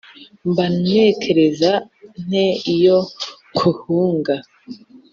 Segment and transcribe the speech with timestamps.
[0.49, 1.71] mba nekereza
[2.25, 2.97] nte iyo
[3.51, 4.35] nkuhunga?